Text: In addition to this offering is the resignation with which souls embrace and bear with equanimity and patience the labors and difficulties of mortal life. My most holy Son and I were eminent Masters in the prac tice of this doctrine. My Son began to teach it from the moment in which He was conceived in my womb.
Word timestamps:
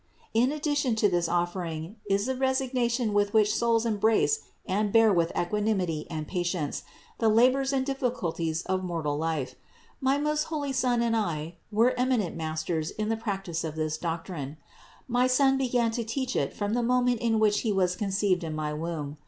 In 0.33 0.51
addition 0.51 0.95
to 0.95 1.09
this 1.09 1.29
offering 1.29 1.97
is 2.09 2.25
the 2.25 2.35
resignation 2.35 3.13
with 3.13 3.35
which 3.35 3.55
souls 3.55 3.85
embrace 3.85 4.39
and 4.65 4.91
bear 4.91 5.13
with 5.13 5.31
equanimity 5.37 6.07
and 6.09 6.27
patience 6.27 6.81
the 7.19 7.29
labors 7.29 7.71
and 7.71 7.85
difficulties 7.85 8.63
of 8.63 8.83
mortal 8.83 9.15
life. 9.15 9.53
My 9.99 10.17
most 10.17 10.45
holy 10.45 10.73
Son 10.73 11.03
and 11.03 11.15
I 11.15 11.57
were 11.71 11.93
eminent 11.99 12.35
Masters 12.35 12.89
in 12.89 13.09
the 13.09 13.15
prac 13.15 13.43
tice 13.43 13.63
of 13.63 13.75
this 13.75 13.95
doctrine. 13.99 14.57
My 15.07 15.27
Son 15.27 15.55
began 15.55 15.91
to 15.91 16.03
teach 16.03 16.35
it 16.35 16.51
from 16.51 16.73
the 16.73 16.81
moment 16.81 17.19
in 17.19 17.37
which 17.37 17.59
He 17.59 17.71
was 17.71 17.95
conceived 17.95 18.43
in 18.43 18.55
my 18.55 18.73
womb. 18.73 19.17